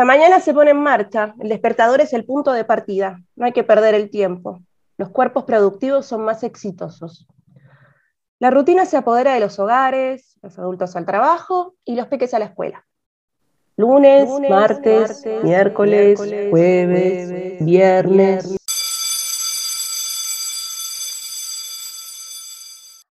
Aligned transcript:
La 0.00 0.06
mañana 0.06 0.40
se 0.40 0.54
pone 0.54 0.70
en 0.70 0.80
marcha, 0.82 1.34
el 1.40 1.50
despertador 1.50 2.00
es 2.00 2.14
el 2.14 2.24
punto 2.24 2.52
de 2.52 2.64
partida, 2.64 3.20
no 3.36 3.44
hay 3.44 3.52
que 3.52 3.64
perder 3.64 3.94
el 3.94 4.08
tiempo. 4.08 4.62
Los 4.96 5.10
cuerpos 5.10 5.44
productivos 5.44 6.06
son 6.06 6.22
más 6.22 6.42
exitosos. 6.42 7.28
La 8.38 8.50
rutina 8.50 8.86
se 8.86 8.96
apodera 8.96 9.34
de 9.34 9.40
los 9.40 9.58
hogares, 9.58 10.38
los 10.40 10.58
adultos 10.58 10.96
al 10.96 11.04
trabajo 11.04 11.74
y 11.84 11.96
los 11.96 12.06
peques 12.06 12.32
a 12.32 12.38
la 12.38 12.46
escuela. 12.46 12.86
Lunes, 13.76 14.26
martes, 14.48 15.22
miércoles, 15.42 16.18
jueves, 16.48 17.62
viernes. 17.62 18.56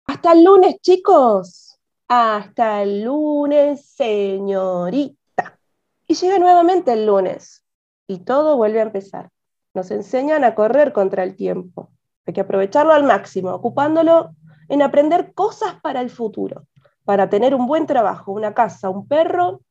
Hasta 0.07 0.31
el 0.31 0.43
lunes, 0.43 0.81
chicos. 0.81 1.77
Hasta 2.07 2.81
el 2.81 3.03
lunes, 3.03 3.85
señorita. 3.85 5.20
Y 6.11 6.13
llega 6.13 6.39
nuevamente 6.39 6.91
el 6.91 7.05
lunes. 7.05 7.63
Y 8.05 8.19
todo 8.25 8.57
vuelve 8.57 8.79
a 8.79 8.83
empezar. 8.83 9.29
Nos 9.73 9.91
enseñan 9.91 10.43
a 10.43 10.55
correr 10.55 10.91
contra 10.91 11.23
el 11.23 11.37
tiempo. 11.37 11.89
Hay 12.25 12.33
que 12.33 12.41
aprovecharlo 12.41 12.91
al 12.91 13.05
máximo, 13.05 13.51
ocupándolo 13.51 14.35
en 14.67 14.81
aprender 14.81 15.33
cosas 15.33 15.79
para 15.81 16.01
el 16.01 16.09
futuro, 16.09 16.67
para 17.05 17.29
tener 17.29 17.55
un 17.55 17.65
buen 17.65 17.87
trabajo, 17.87 18.33
una 18.33 18.53
casa, 18.53 18.89
un 18.89 19.07
perro, 19.07 19.61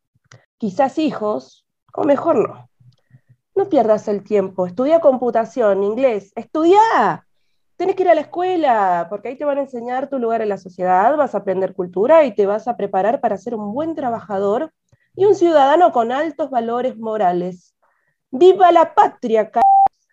quizás 0.56 0.96
hijos, 0.96 1.66
o 1.92 2.04
mejor 2.04 2.48
no. 2.48 2.70
No 3.54 3.68
pierdas 3.68 4.08
el 4.08 4.24
tiempo, 4.24 4.66
estudia 4.66 5.00
computación, 5.00 5.84
inglés, 5.84 6.32
estudia. 6.36 7.26
Tienes 7.76 7.96
que 7.96 8.04
ir 8.04 8.08
a 8.08 8.14
la 8.14 8.22
escuela, 8.22 9.08
porque 9.10 9.28
ahí 9.28 9.36
te 9.36 9.44
van 9.44 9.58
a 9.58 9.62
enseñar 9.62 10.08
tu 10.08 10.18
lugar 10.18 10.40
en 10.40 10.48
la 10.48 10.56
sociedad, 10.56 11.18
vas 11.18 11.34
a 11.34 11.38
aprender 11.38 11.74
cultura 11.74 12.24
y 12.24 12.34
te 12.34 12.46
vas 12.46 12.66
a 12.66 12.78
preparar 12.78 13.20
para 13.20 13.36
ser 13.36 13.54
un 13.54 13.74
buen 13.74 13.94
trabajador 13.94 14.72
y 15.14 15.24
un 15.24 15.34
ciudadano 15.34 15.92
con 15.92 16.12
altos 16.12 16.50
valores 16.50 16.96
morales. 16.96 17.74
¡Viva 18.30 18.72
la 18.72 18.94
patria! 18.94 19.50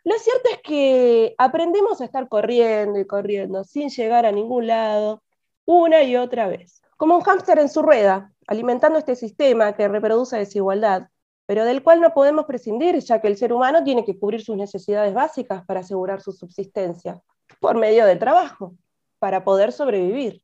Lo 0.04 0.18
cierto 0.20 0.50
es 0.52 0.60
que 0.64 1.36
aprendemos 1.38 2.00
a 2.00 2.06
estar 2.06 2.28
corriendo 2.30 3.00
y 3.00 3.06
corriendo 3.06 3.64
sin 3.64 3.90
llegar 3.90 4.26
a 4.26 4.32
ningún 4.32 4.68
lado 4.68 5.22
una 5.66 6.02
y 6.04 6.16
otra 6.16 6.48
vez, 6.48 6.82
como 6.96 7.16
un 7.16 7.22
hámster 7.22 7.60
en 7.60 7.68
su 7.68 7.82
rueda, 7.82 8.32
alimentando 8.48 8.98
este 8.98 9.18
sistema 9.18 9.74
que 9.74 9.90
reproduce 9.90 10.38
desigualdad, 10.38 11.10
pero 11.46 11.66
del 11.66 11.84
cual 11.84 12.00
no 12.00 12.14
podemos 12.14 12.46
prescindir, 12.46 12.98
ya 13.00 13.20
que 13.20 13.28
el 13.28 13.38
ser 13.38 13.52
humano 13.52 13.84
tiene 13.84 14.06
que 14.06 14.18
cubrir 14.18 14.42
sus 14.42 14.56
necesidades 14.56 15.14
básicas 15.14 15.66
para 15.66 15.82
asegurar 15.82 16.22
su 16.22 16.32
subsistencia, 16.32 17.22
por 17.60 17.76
medio 17.76 18.06
del 18.06 18.18
trabajo, 18.18 18.76
para 19.20 19.44
poder 19.44 19.74
sobrevivir. 19.74 20.42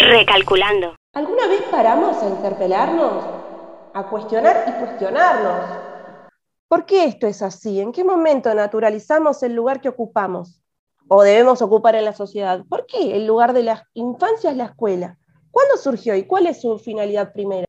Recalculando. 0.00 0.96
¿Alguna 1.12 1.46
vez 1.46 1.62
paramos 1.70 2.20
a 2.22 2.28
interpelarnos, 2.28 3.24
a 3.96 4.02
cuestionar 4.02 4.64
y 4.68 4.72
cuestionarnos 4.72 5.64
¿Por 6.68 6.84
qué 6.84 7.04
esto 7.04 7.26
es 7.26 7.42
así? 7.42 7.80
¿En 7.80 7.92
qué 7.92 8.02
momento 8.02 8.52
naturalizamos 8.52 9.42
el 9.44 9.54
lugar 9.54 9.80
que 9.80 9.88
ocupamos 9.88 10.60
o 11.08 11.22
debemos 11.22 11.62
ocupar 11.62 11.94
en 11.94 12.04
la 12.04 12.12
sociedad? 12.12 12.64
¿Por 12.68 12.86
qué 12.86 13.16
el 13.16 13.24
lugar 13.24 13.52
de 13.52 13.62
la 13.62 13.86
infancia 13.94 14.50
es 14.50 14.56
la 14.56 14.64
escuela? 14.64 15.16
¿Cuándo 15.52 15.76
surgió 15.76 16.16
y 16.16 16.24
cuál 16.24 16.48
es 16.48 16.60
su 16.60 16.76
finalidad 16.78 17.32
primera? 17.32 17.66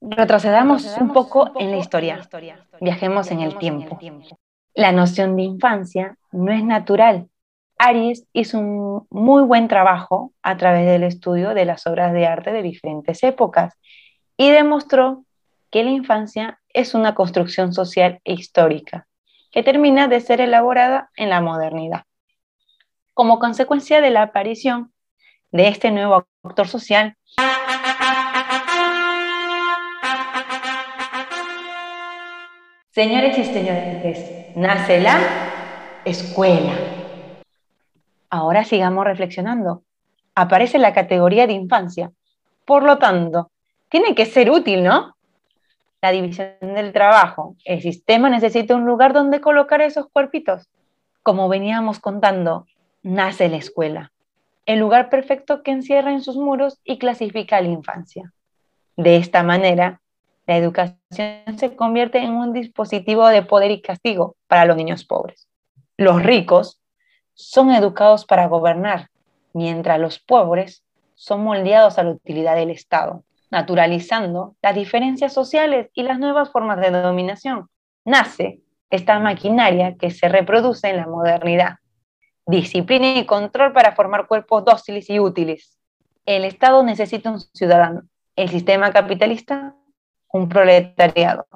Retrocedamos 0.00 0.96
un 0.98 1.12
poco 1.12 1.52
en 1.56 1.72
la 1.72 1.76
historia. 1.76 2.26
Viajemos 2.80 3.30
en 3.30 3.40
el 3.40 3.58
tiempo. 3.58 3.98
La 4.74 4.92
noción 4.92 5.36
de 5.36 5.42
infancia 5.42 6.16
no 6.32 6.50
es 6.52 6.64
natural. 6.64 7.28
Aries 7.84 8.28
hizo 8.32 8.60
un 8.60 9.08
muy 9.10 9.42
buen 9.42 9.66
trabajo 9.66 10.32
a 10.40 10.56
través 10.56 10.86
del 10.86 11.02
estudio 11.02 11.52
de 11.52 11.64
las 11.64 11.84
obras 11.88 12.12
de 12.12 12.26
arte 12.26 12.52
de 12.52 12.62
diferentes 12.62 13.24
épocas 13.24 13.74
y 14.36 14.50
demostró 14.50 15.24
que 15.68 15.82
la 15.82 15.90
infancia 15.90 16.60
es 16.68 16.94
una 16.94 17.16
construcción 17.16 17.72
social 17.72 18.20
e 18.22 18.34
histórica 18.34 19.08
que 19.50 19.64
termina 19.64 20.06
de 20.06 20.20
ser 20.20 20.40
elaborada 20.40 21.10
en 21.16 21.28
la 21.28 21.40
modernidad. 21.40 22.04
Como 23.14 23.40
consecuencia 23.40 24.00
de 24.00 24.10
la 24.10 24.22
aparición 24.22 24.92
de 25.50 25.66
este 25.66 25.90
nuevo 25.90 26.24
actor 26.44 26.68
social, 26.68 27.16
Señores 32.92 33.38
y 33.38 33.44
señores, 33.46 34.54
nace 34.54 35.00
la 35.00 35.18
escuela. 36.04 36.91
Ahora 38.32 38.64
sigamos 38.64 39.04
reflexionando. 39.04 39.82
Aparece 40.34 40.78
la 40.78 40.94
categoría 40.94 41.46
de 41.46 41.52
infancia. 41.52 42.10
Por 42.64 42.82
lo 42.82 42.96
tanto, 42.98 43.50
tiene 43.90 44.14
que 44.14 44.24
ser 44.24 44.50
útil, 44.50 44.82
¿no? 44.82 45.14
la 46.02 46.10
división 46.10 46.56
del 46.60 46.92
trabajo. 46.92 47.56
El 47.64 47.80
sistema 47.80 48.28
necesita 48.28 48.74
un 48.74 48.84
lugar 48.84 49.12
donde 49.12 49.40
colocar 49.40 49.80
esos 49.80 50.08
cuerpitos. 50.10 50.68
Como 51.22 51.48
veníamos 51.48 52.00
contando, 52.00 52.66
nace 53.04 53.48
la 53.48 53.56
escuela, 53.56 54.12
el 54.66 54.80
lugar 54.80 55.08
perfecto 55.08 55.62
que 55.62 55.70
encierra 55.70 56.12
en 56.12 56.20
sus 56.20 56.36
muros 56.36 56.80
y 56.84 56.98
clasifica 56.98 57.58
a 57.58 57.60
la 57.60 57.68
infancia. 57.68 58.32
De 58.96 59.16
esta 59.16 59.44
manera, 59.44 60.00
la 60.48 60.56
educación 60.56 60.98
se 61.56 61.76
convierte 61.76 62.18
en 62.18 62.32
un 62.32 62.52
dispositivo 62.52 63.28
de 63.28 63.42
poder 63.42 63.70
y 63.70 63.80
castigo 63.80 64.34
para 64.48 64.64
los 64.64 64.76
niños 64.76 65.04
pobres. 65.04 65.46
Los 65.96 66.20
ricos 66.20 66.81
son 67.34 67.70
educados 67.70 68.24
para 68.24 68.46
gobernar, 68.46 69.08
mientras 69.52 69.98
los 69.98 70.18
pobres 70.18 70.84
son 71.14 71.42
moldeados 71.44 71.98
a 71.98 72.04
la 72.04 72.10
utilidad 72.10 72.56
del 72.56 72.70
Estado 72.70 73.24
naturalizando 73.52 74.56
las 74.62 74.74
diferencias 74.74 75.34
sociales 75.34 75.90
y 75.92 76.02
las 76.02 76.18
nuevas 76.18 76.50
formas 76.50 76.80
de 76.80 76.90
dominación. 76.90 77.68
Nace 78.02 78.60
esta 78.88 79.20
maquinaria 79.20 79.94
que 79.98 80.10
se 80.10 80.28
reproduce 80.30 80.88
en 80.88 80.96
la 80.96 81.06
modernidad. 81.06 81.76
Disciplina 82.46 83.18
y 83.18 83.26
control 83.26 83.74
para 83.74 83.92
formar 83.92 84.26
cuerpos 84.26 84.64
dóciles 84.64 85.08
y 85.10 85.20
útiles. 85.20 85.78
El 86.24 86.46
Estado 86.46 86.82
necesita 86.82 87.30
un 87.30 87.40
ciudadano, 87.40 88.04
el 88.36 88.48
sistema 88.48 88.90
capitalista 88.90 89.76
un 90.32 90.48
proletariado. 90.48 91.46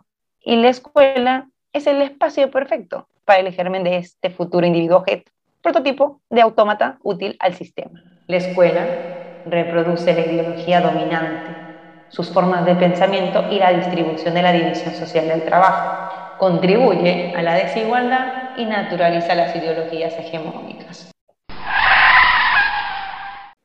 Y 0.42 0.56
la 0.56 0.68
escuela 0.68 1.48
es 1.72 1.86
el 1.86 2.02
espacio 2.02 2.50
perfecto 2.50 3.08
para 3.24 3.40
el 3.40 3.54
germen 3.54 3.84
de 3.84 3.96
este 3.96 4.28
futuro 4.28 4.66
individuo 4.66 4.98
objeto, 4.98 5.32
prototipo 5.66 6.20
de 6.30 6.42
autómata 6.42 6.98
útil 7.02 7.36
al 7.40 7.54
sistema. 7.54 8.00
La 8.28 8.36
escuela 8.36 9.42
reproduce 9.46 10.14
la 10.14 10.20
ideología 10.20 10.80
dominante 10.80 11.66
sus 12.08 12.32
formas 12.32 12.64
de 12.64 12.76
pensamiento 12.76 13.50
y 13.50 13.58
la 13.58 13.72
distribución 13.72 14.32
de 14.34 14.42
la 14.42 14.52
división 14.52 14.94
social 14.94 15.26
del 15.26 15.44
trabajo. 15.44 16.38
Contribuye 16.38 17.34
a 17.34 17.42
la 17.42 17.54
desigualdad 17.54 18.56
y 18.56 18.64
naturaliza 18.64 19.34
las 19.34 19.56
ideologías 19.56 20.16
hegemónicas. 20.16 21.10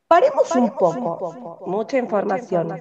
Paremos 0.08 0.56
un 0.56 0.70
poco, 0.70 1.62
mucha 1.66 1.98
información. 1.98 2.80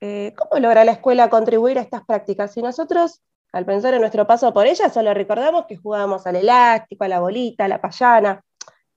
Eh, 0.00 0.34
¿Cómo 0.36 0.60
logra 0.60 0.84
la 0.84 0.92
escuela 0.92 1.30
contribuir 1.30 1.78
a 1.78 1.82
estas 1.82 2.04
prácticas? 2.04 2.52
Si 2.52 2.60
nosotros, 2.60 3.22
al 3.52 3.64
pensar 3.64 3.94
en 3.94 4.00
nuestro 4.00 4.26
paso 4.26 4.52
por 4.52 4.66
ella, 4.66 4.88
solo 4.88 5.14
recordamos 5.14 5.66
que 5.66 5.76
jugábamos 5.76 6.26
al 6.26 6.34
elástico, 6.34 7.04
a 7.04 7.08
la 7.08 7.20
bolita, 7.20 7.64
a 7.64 7.68
la 7.68 7.80
payana, 7.80 8.42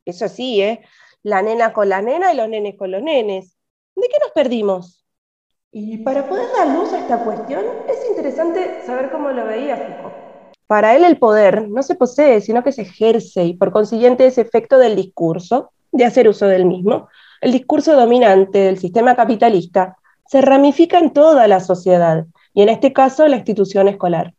eso 0.05 0.27
sí, 0.27 0.61
¿eh? 0.61 0.81
la 1.23 1.41
nena 1.41 1.73
con 1.73 1.89
la 1.89 2.01
nena 2.01 2.33
y 2.33 2.37
los 2.37 2.49
nenes 2.49 2.75
con 2.77 2.91
los 2.91 3.01
nenes. 3.01 3.57
¿De 3.95 4.07
qué 4.07 4.17
nos 4.21 4.31
perdimos? 4.31 5.05
Y 5.71 5.97
para 5.99 6.27
poder 6.27 6.47
dar 6.57 6.67
luz 6.69 6.91
a 6.93 6.99
esta 6.99 7.23
cuestión, 7.23 7.63
es 7.87 8.09
interesante 8.09 8.81
saber 8.85 9.11
cómo 9.11 9.31
lo 9.31 9.45
veía 9.45 9.77
Foucault. 9.77 10.13
Para 10.67 10.95
él 10.95 11.03
el 11.03 11.17
poder 11.17 11.69
no 11.69 11.83
se 11.83 11.95
posee, 11.95 12.41
sino 12.41 12.63
que 12.63 12.71
se 12.71 12.83
ejerce 12.83 13.43
y 13.43 13.53
por 13.53 13.71
consiguiente 13.71 14.25
ese 14.25 14.41
efecto 14.41 14.77
del 14.77 14.95
discurso, 14.95 15.71
de 15.91 16.05
hacer 16.05 16.27
uso 16.27 16.47
del 16.47 16.65
mismo, 16.65 17.09
el 17.41 17.51
discurso 17.51 17.95
dominante 17.95 18.59
del 18.59 18.79
sistema 18.79 19.15
capitalista, 19.15 19.97
se 20.27 20.41
ramifica 20.41 20.97
en 20.97 21.11
toda 21.11 21.47
la 21.47 21.59
sociedad 21.59 22.25
y 22.53 22.61
en 22.61 22.69
este 22.69 22.93
caso 22.93 23.27
la 23.27 23.37
institución 23.37 23.87
escolar. 23.87 24.33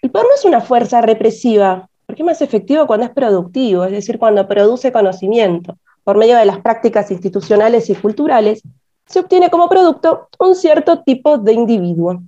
El 0.00 0.10
poder 0.10 0.26
no 0.26 0.34
es 0.34 0.44
una 0.44 0.60
fuerza 0.60 1.02
represiva, 1.02 1.90
porque 2.12 2.24
es 2.24 2.26
más 2.26 2.42
efectivo 2.42 2.86
cuando 2.86 3.06
es 3.06 3.12
productivo, 3.12 3.84
es 3.84 3.90
decir, 3.90 4.18
cuando 4.18 4.46
produce 4.46 4.92
conocimiento, 4.92 5.78
por 6.04 6.18
medio 6.18 6.36
de 6.36 6.44
las 6.44 6.60
prácticas 6.60 7.10
institucionales 7.10 7.88
y 7.88 7.94
culturales 7.94 8.60
se 9.06 9.20
obtiene 9.20 9.48
como 9.48 9.66
producto 9.66 10.28
un 10.38 10.54
cierto 10.54 11.02
tipo 11.04 11.38
de 11.38 11.54
individuo. 11.54 12.20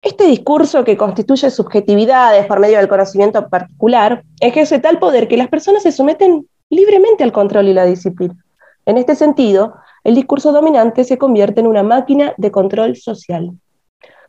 Este 0.00 0.24
discurso 0.24 0.82
que 0.82 0.96
constituye 0.96 1.50
subjetividades 1.50 2.46
por 2.46 2.58
medio 2.58 2.78
del 2.78 2.88
conocimiento 2.88 3.46
particular 3.50 4.24
ejerce 4.40 4.78
tal 4.78 4.98
poder 4.98 5.28
que 5.28 5.36
las 5.36 5.48
personas 5.48 5.82
se 5.82 5.92
someten 5.92 6.48
libremente 6.70 7.22
al 7.22 7.32
control 7.32 7.68
y 7.68 7.74
la 7.74 7.84
disciplina. 7.84 8.42
En 8.86 8.96
este 8.96 9.14
sentido, 9.14 9.74
el 10.04 10.14
discurso 10.14 10.52
dominante 10.52 11.04
se 11.04 11.18
convierte 11.18 11.60
en 11.60 11.66
una 11.66 11.82
máquina 11.82 12.32
de 12.38 12.50
control 12.50 12.96
social. 12.96 13.50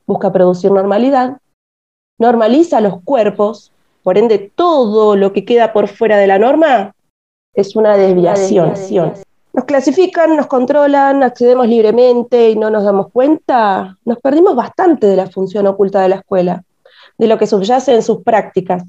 Busca 0.05 0.33
producir 0.33 0.71
normalidad, 0.71 1.37
normaliza 2.17 2.81
los 2.81 3.01
cuerpos, 3.03 3.71
por 4.07 4.17
ende 4.17 4.53
todo 4.55 5.17
lo 5.17 5.33
que 5.33 5.43
queda 5.43 5.73
por 5.73 5.89
fuera 5.89 6.17
de 6.17 6.27
la 6.27 6.39
norma 6.39 6.95
es 7.53 7.75
una 7.75 7.97
desviación. 7.97 8.71
nos 9.51 9.65
clasifican, 9.65 10.37
nos 10.37 10.47
controlan, 10.47 11.23
accedemos 11.23 11.67
libremente 11.67 12.51
y 12.51 12.55
no 12.55 12.69
nos 12.69 12.85
damos 12.85 13.11
cuenta, 13.11 13.97
nos 14.05 14.17
perdimos 14.19 14.55
bastante 14.55 15.07
de 15.07 15.17
la 15.17 15.27
función 15.27 15.67
oculta 15.67 16.01
de 16.01 16.07
la 16.07 16.15
escuela, 16.15 16.63
de 17.17 17.27
lo 17.27 17.37
que 17.37 17.47
subyace 17.47 17.95
en 17.95 18.01
sus 18.01 18.23
prácticas 18.23 18.85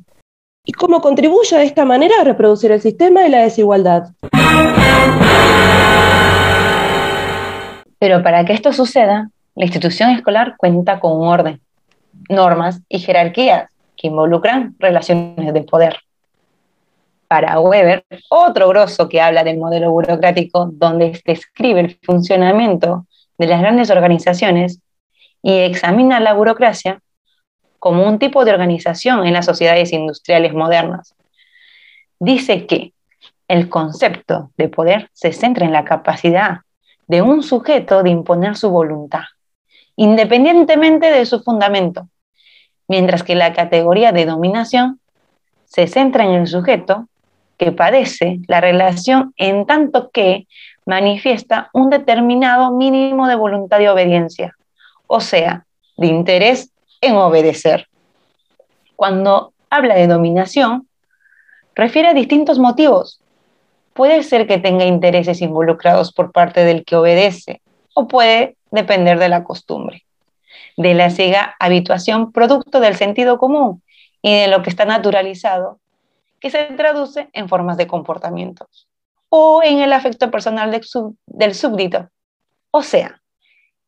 y 0.64 0.70
cómo 0.70 1.00
contribuye 1.00 1.58
de 1.58 1.64
esta 1.64 1.84
manera 1.84 2.14
a 2.20 2.24
reproducir 2.24 2.70
el 2.70 2.80
sistema 2.80 3.26
y 3.26 3.30
la 3.30 3.42
desigualdad. 3.42 4.10
Pero 7.98 8.22
para 8.22 8.44
que 8.44 8.52
esto 8.52 8.72
suceda, 8.72 9.32
la 9.56 9.64
institución 9.64 10.10
escolar 10.10 10.54
cuenta 10.58 11.00
con 11.00 11.20
un 11.20 11.26
orden, 11.26 11.60
normas 12.28 12.82
y 12.88 13.00
jerarquías 13.00 13.67
que 13.98 14.06
involucran 14.06 14.76
relaciones 14.78 15.52
de 15.52 15.62
poder 15.62 15.98
para 17.26 17.60
Weber, 17.60 18.06
otro 18.30 18.68
grosso 18.68 19.08
que 19.08 19.20
habla 19.20 19.44
del 19.44 19.58
modelo 19.58 19.90
burocrático, 19.90 20.70
donde 20.72 21.20
describe 21.26 21.80
el 21.80 21.98
funcionamiento 22.02 23.06
de 23.36 23.46
las 23.46 23.60
grandes 23.60 23.90
organizaciones 23.90 24.80
y 25.42 25.52
examina 25.58 26.20
la 26.20 26.32
burocracia 26.32 27.02
como 27.78 28.06
un 28.06 28.18
tipo 28.18 28.44
de 28.44 28.52
organización 28.52 29.26
en 29.26 29.34
las 29.34 29.44
sociedades 29.44 29.92
industriales 29.92 30.54
modernas. 30.54 31.14
Dice 32.18 32.66
que 32.66 32.94
el 33.46 33.68
concepto 33.68 34.50
de 34.56 34.68
poder 34.68 35.10
se 35.12 35.32
centra 35.32 35.66
en 35.66 35.72
la 35.72 35.84
capacidad 35.84 36.60
de 37.06 37.22
un 37.22 37.42
sujeto 37.42 38.02
de 38.02 38.10
imponer 38.10 38.56
su 38.56 38.70
voluntad, 38.70 39.24
independientemente 39.96 41.10
de 41.10 41.26
su 41.26 41.40
fundamento, 41.42 42.08
mientras 42.88 43.22
que 43.22 43.34
la 43.34 43.52
categoría 43.52 44.12
de 44.12 44.26
dominación 44.26 45.00
se 45.66 45.86
centra 45.86 46.24
en 46.24 46.32
el 46.32 46.46
sujeto 46.46 47.06
que 47.58 47.72
padece 47.72 48.40
la 48.46 48.60
relación 48.60 49.34
en 49.36 49.66
tanto 49.66 50.10
que 50.10 50.46
manifiesta 50.86 51.68
un 51.74 51.90
determinado 51.90 52.72
mínimo 52.72 53.28
de 53.28 53.34
voluntad 53.34 53.78
de 53.78 53.90
obediencia, 53.90 54.54
o 55.06 55.20
sea, 55.20 55.66
de 55.96 56.06
interés 56.06 56.70
en 57.00 57.16
obedecer. 57.16 57.88
Cuando 58.96 59.52
habla 59.68 59.96
de 59.96 60.06
dominación, 60.06 60.88
refiere 61.74 62.08
a 62.08 62.14
distintos 62.14 62.58
motivos. 62.58 63.20
Puede 63.92 64.22
ser 64.22 64.46
que 64.46 64.58
tenga 64.58 64.84
intereses 64.84 65.42
involucrados 65.42 66.12
por 66.12 66.32
parte 66.32 66.64
del 66.64 66.84
que 66.84 66.96
obedece 66.96 67.60
o 67.94 68.08
puede 68.08 68.56
depender 68.70 69.18
de 69.18 69.28
la 69.28 69.44
costumbre, 69.44 70.04
de 70.76 70.94
la 70.94 71.10
ciega 71.10 71.56
habituación 71.58 72.32
producto 72.32 72.80
del 72.80 72.96
sentido 72.96 73.38
común 73.38 73.82
y 74.22 74.34
de 74.34 74.48
lo 74.48 74.62
que 74.62 74.70
está 74.70 74.84
naturalizado 74.84 75.80
que 76.40 76.50
se 76.50 76.64
traduce 76.64 77.28
en 77.32 77.48
formas 77.48 77.76
de 77.76 77.86
comportamientos 77.86 78.88
o 79.28 79.62
en 79.62 79.80
el 79.80 79.92
afecto 79.92 80.30
personal 80.30 80.70
del 81.26 81.54
súbdito. 81.54 82.08
O 82.70 82.82
sea, 82.82 83.20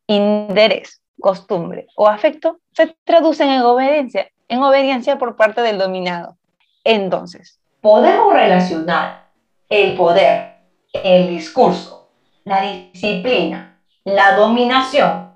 interés, 0.06 1.00
costumbre 1.20 1.86
o 1.96 2.08
afecto 2.08 2.58
se 2.72 2.96
traducen 3.04 3.50
en 3.50 3.62
obediencia, 3.62 4.30
en 4.48 4.62
obediencia 4.62 5.18
por 5.18 5.36
parte 5.36 5.60
del 5.60 5.78
dominado. 5.78 6.36
Entonces, 6.82 7.60
podemos 7.80 8.32
relacionar 8.32 9.30
el 9.68 9.96
poder, 9.96 10.56
el 10.92 11.28
discurso, 11.28 12.10
la 12.44 12.62
disciplina, 12.62 13.80
la 14.04 14.34
dominación 14.34 15.29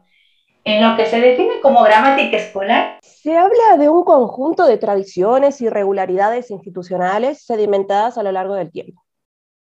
en 0.64 0.82
lo 0.82 0.96
que 0.96 1.06
se 1.06 1.20
define 1.20 1.60
como 1.60 1.82
gramática 1.82 2.36
escolar 2.36 2.98
se 3.24 3.38
habla 3.38 3.78
de 3.78 3.88
un 3.88 4.04
conjunto 4.04 4.66
de 4.66 4.76
tradiciones 4.76 5.62
y 5.62 5.70
regularidades 5.70 6.50
institucionales 6.50 7.42
sedimentadas 7.46 8.18
a 8.18 8.22
lo 8.22 8.32
largo 8.32 8.54
del 8.54 8.70
tiempo, 8.70 9.02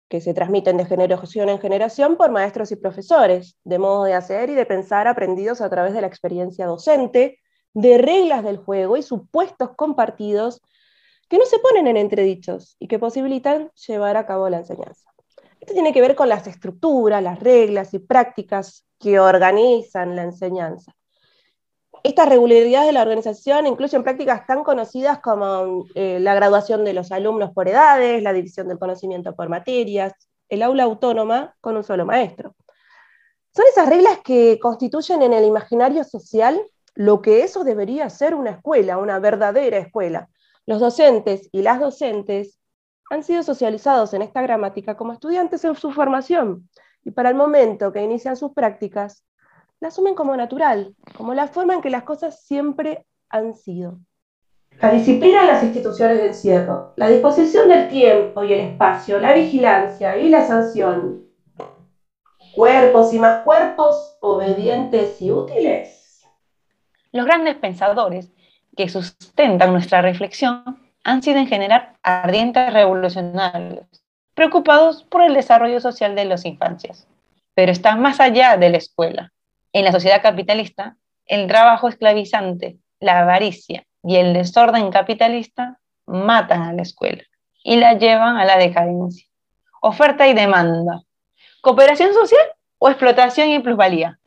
que 0.07 0.21
se 0.21 0.33
transmiten 0.33 0.77
de 0.77 0.85
generación 0.85 1.49
en 1.49 1.59
generación 1.59 2.15
por 2.15 2.31
maestros 2.31 2.71
y 2.71 2.77
profesores, 2.77 3.57
de 3.65 3.77
modo 3.77 4.05
de 4.05 4.13
hacer 4.13 4.49
y 4.49 4.55
de 4.55 4.65
pensar 4.65 5.09
aprendidos 5.09 5.59
a 5.59 5.69
través 5.69 5.93
de 5.93 5.99
la 5.99 6.07
experiencia 6.07 6.67
docente, 6.67 7.39
de 7.73 7.97
reglas 7.97 8.45
del 8.45 8.55
juego 8.55 8.95
y 8.95 9.03
supuestos 9.03 9.71
compartidos 9.75 10.61
que 11.27 11.37
no 11.37 11.43
se 11.43 11.59
ponen 11.59 11.87
en 11.87 11.97
entredichos 11.97 12.77
y 12.79 12.87
que 12.87 12.97
posibilitan 12.97 13.71
llevar 13.87 14.15
a 14.15 14.25
cabo 14.25 14.47
la 14.47 14.59
enseñanza. 14.59 15.11
Esto 15.59 15.73
tiene 15.73 15.93
que 15.93 16.01
ver 16.01 16.15
con 16.15 16.29
las 16.29 16.47
estructuras, 16.47 17.21
las 17.21 17.39
reglas 17.39 17.93
y 17.93 17.99
prácticas 17.99 18.85
que 18.99 19.19
organizan 19.19 20.15
la 20.15 20.23
enseñanza 20.23 20.95
estas 22.03 22.29
regularidades 22.29 22.87
de 22.87 22.93
la 22.93 23.01
organización 23.01 23.67
incluyen 23.67 24.03
prácticas 24.03 24.45
tan 24.45 24.63
conocidas 24.63 25.19
como 25.19 25.85
eh, 25.95 26.19
la 26.19 26.33
graduación 26.33 26.85
de 26.85 26.93
los 26.93 27.11
alumnos 27.11 27.51
por 27.51 27.67
edades, 27.67 28.23
la 28.23 28.33
división 28.33 28.67
del 28.67 28.79
conocimiento 28.79 29.35
por 29.35 29.49
materias, 29.49 30.13
el 30.47 30.61
aula 30.61 30.83
autónoma 30.83 31.55
con 31.61 31.77
un 31.77 31.83
solo 31.83 32.05
maestro. 32.05 32.55
Son 33.55 33.65
esas 33.71 33.89
reglas 33.89 34.19
que 34.23 34.59
constituyen 34.59 35.21
en 35.21 35.33
el 35.33 35.45
imaginario 35.45 36.03
social 36.03 36.61
lo 36.95 37.21
que 37.21 37.43
eso 37.43 37.63
debería 37.63 38.09
ser 38.09 38.35
una 38.35 38.51
escuela, 38.51 38.97
una 38.97 39.19
verdadera 39.19 39.77
escuela. 39.77 40.29
Los 40.65 40.79
docentes 40.79 41.49
y 41.51 41.61
las 41.61 41.79
docentes 41.79 42.58
han 43.09 43.23
sido 43.23 43.43
socializados 43.43 44.13
en 44.13 44.21
esta 44.21 44.41
gramática 44.41 44.95
como 44.95 45.13
estudiantes 45.13 45.63
en 45.65 45.75
su 45.75 45.91
formación 45.91 46.69
y 47.03 47.11
para 47.11 47.29
el 47.29 47.35
momento 47.35 47.91
que 47.91 48.03
inician 48.03 48.35
sus 48.35 48.53
prácticas 48.53 49.25
la 49.79 49.87
asumen 49.87 50.13
como 50.13 50.35
natural, 50.35 50.93
como 51.15 51.33
la 51.33 51.47
forma 51.47 51.73
en 51.73 51.81
que 51.81 51.89
las 51.89 52.03
cosas 52.03 52.43
siempre 52.43 53.05
han 53.29 53.53
sido. 53.53 53.99
La 54.81 54.91
disciplina 54.91 55.41
en 55.41 55.47
las 55.47 55.63
instituciones 55.63 56.17
de 56.17 56.27
encierro, 56.27 56.93
la 56.97 57.07
disposición 57.07 57.69
del 57.69 57.87
tiempo 57.87 58.43
y 58.43 58.53
el 58.53 58.59
espacio, 58.59 59.19
la 59.19 59.33
vigilancia 59.33 60.17
y 60.17 60.29
la 60.29 60.45
sanción. 60.45 61.25
Cuerpos 62.53 63.13
y 63.13 63.19
más 63.19 63.43
cuerpos, 63.43 64.17
obedientes 64.21 65.21
y 65.21 65.31
útiles. 65.31 66.25
Los 67.11 67.25
grandes 67.25 67.55
pensadores 67.55 68.31
que 68.75 68.89
sustentan 68.89 69.71
nuestra 69.71 70.01
reflexión 70.01 70.78
han 71.09 71.23
sido 71.23 71.39
en 71.39 71.47
general 71.47 71.93
ardientes 72.03 72.71
revolucionarios, 72.71 73.87
preocupados 74.35 75.03
por 75.03 75.23
el 75.23 75.33
desarrollo 75.33 75.81
social 75.81 76.15
de 76.15 76.25
las 76.25 76.45
infancias, 76.45 77.07
pero 77.55 77.71
están 77.71 77.99
más 77.99 78.19
allá 78.19 78.57
de 78.57 78.69
la 78.69 78.77
escuela 78.77 79.33
en 79.73 79.85
la 79.85 79.91
sociedad 79.91 80.21
capitalista, 80.21 80.97
el 81.25 81.47
trabajo 81.47 81.87
esclavizante, 81.87 82.77
la 82.99 83.19
avaricia 83.19 83.85
y 84.03 84.17
el 84.17 84.33
desorden 84.33 84.91
capitalista 84.91 85.79
matan 86.05 86.61
a 86.61 86.73
la 86.73 86.83
escuela 86.83 87.23
y 87.63 87.77
la 87.77 87.93
llevan 87.93 88.37
a 88.37 88.45
la 88.45 88.57
decadencia. 88.57 89.27
Oferta 89.81 90.27
y 90.27 90.33
demanda. 90.33 91.01
Cooperación 91.61 92.13
social 92.13 92.45
o 92.77 92.89
explotación 92.89 93.49
y 93.49 93.59
plusvalía. 93.59 94.18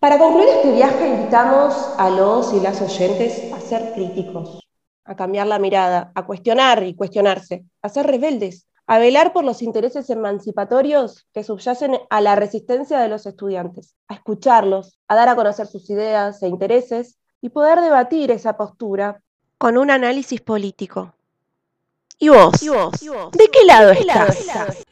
Para 0.00 0.18
concluir 0.18 0.48
este 0.48 0.72
viaje 0.72 1.06
invitamos 1.06 1.74
a 1.98 2.08
los 2.08 2.54
y 2.54 2.60
las 2.60 2.80
oyentes 2.80 3.52
a 3.52 3.60
ser 3.60 3.92
críticos, 3.92 4.66
a 5.04 5.14
cambiar 5.14 5.46
la 5.46 5.58
mirada, 5.58 6.10
a 6.14 6.24
cuestionar 6.24 6.82
y 6.84 6.94
cuestionarse, 6.94 7.66
a 7.82 7.90
ser 7.90 8.06
rebeldes, 8.06 8.66
a 8.86 8.98
velar 8.98 9.34
por 9.34 9.44
los 9.44 9.60
intereses 9.60 10.08
emancipatorios 10.08 11.26
que 11.34 11.44
subyacen 11.44 11.98
a 12.08 12.22
la 12.22 12.34
resistencia 12.34 12.98
de 12.98 13.08
los 13.08 13.26
estudiantes, 13.26 13.94
a 14.08 14.14
escucharlos, 14.14 14.98
a 15.06 15.16
dar 15.16 15.28
a 15.28 15.36
conocer 15.36 15.66
sus 15.66 15.90
ideas 15.90 16.42
e 16.42 16.48
intereses 16.48 17.18
y 17.42 17.50
poder 17.50 17.82
debatir 17.82 18.30
esa 18.30 18.56
postura 18.56 19.20
con 19.58 19.76
un 19.76 19.90
análisis 19.90 20.40
político. 20.40 21.12
¿Y 22.18 22.30
vos? 22.30 22.52
¿De 22.58 23.48
qué 23.52 23.64
lado 23.66 23.90
estás? 23.90 24.46
No 24.46 24.89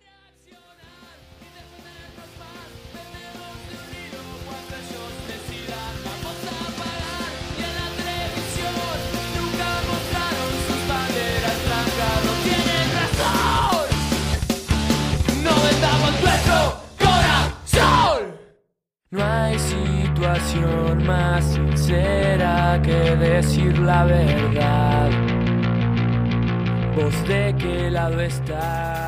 más 20.56 21.44
sincera 21.44 22.80
que 22.82 23.16
decir 23.16 23.78
la 23.78 24.04
verdad. 24.04 25.10
¿Vos 26.96 27.28
de 27.28 27.54
qué 27.58 27.90
lado 27.90 28.20
estás? 28.20 29.07